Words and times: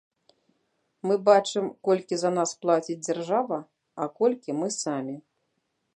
Мы 1.09 1.17
бачым, 1.27 1.65
колькі 1.89 2.19
за 2.21 2.31
нас 2.37 2.55
плаціць 2.63 2.99
дзяржава, 3.07 3.57
а 4.01 4.11
колькі 4.23 4.51
мы 4.63 4.67
самі. 4.83 5.15